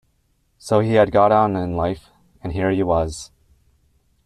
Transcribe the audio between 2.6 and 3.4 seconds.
he was!